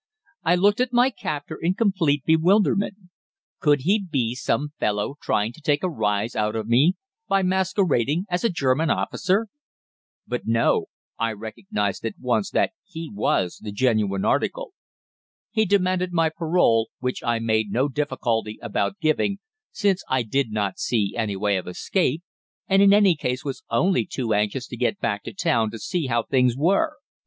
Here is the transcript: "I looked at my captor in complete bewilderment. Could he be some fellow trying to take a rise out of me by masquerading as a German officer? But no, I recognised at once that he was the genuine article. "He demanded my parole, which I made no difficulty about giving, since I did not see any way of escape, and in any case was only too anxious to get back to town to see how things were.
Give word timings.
"I 0.43 0.55
looked 0.55 0.81
at 0.81 0.91
my 0.91 1.11
captor 1.11 1.59
in 1.61 1.75
complete 1.75 2.23
bewilderment. 2.25 2.95
Could 3.59 3.81
he 3.81 4.03
be 4.03 4.33
some 4.33 4.73
fellow 4.79 5.13
trying 5.21 5.53
to 5.53 5.61
take 5.61 5.83
a 5.83 5.89
rise 5.91 6.35
out 6.35 6.55
of 6.55 6.67
me 6.67 6.95
by 7.27 7.43
masquerading 7.43 8.25
as 8.27 8.43
a 8.43 8.49
German 8.49 8.89
officer? 8.89 9.47
But 10.25 10.47
no, 10.47 10.87
I 11.19 11.33
recognised 11.33 12.03
at 12.03 12.15
once 12.19 12.49
that 12.49 12.71
he 12.83 13.11
was 13.13 13.57
the 13.61 13.71
genuine 13.71 14.25
article. 14.25 14.73
"He 15.51 15.65
demanded 15.67 16.11
my 16.11 16.29
parole, 16.29 16.89
which 16.97 17.21
I 17.23 17.37
made 17.37 17.69
no 17.69 17.87
difficulty 17.87 18.57
about 18.59 18.97
giving, 19.01 19.37
since 19.71 20.03
I 20.09 20.23
did 20.23 20.51
not 20.51 20.79
see 20.79 21.13
any 21.15 21.35
way 21.35 21.57
of 21.57 21.67
escape, 21.67 22.23
and 22.67 22.81
in 22.81 22.91
any 22.91 23.13
case 23.15 23.45
was 23.45 23.61
only 23.69 24.07
too 24.07 24.33
anxious 24.33 24.65
to 24.69 24.77
get 24.77 24.99
back 24.99 25.21
to 25.25 25.33
town 25.35 25.69
to 25.69 25.77
see 25.77 26.07
how 26.07 26.23
things 26.23 26.55
were. 26.57 26.95